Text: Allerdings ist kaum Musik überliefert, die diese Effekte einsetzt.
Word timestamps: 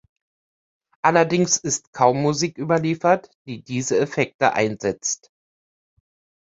Allerdings 1.03 1.57
ist 1.57 1.93
kaum 1.93 2.23
Musik 2.23 2.57
überliefert, 2.57 3.29
die 3.45 3.61
diese 3.61 3.99
Effekte 3.99 4.53
einsetzt. 4.53 5.29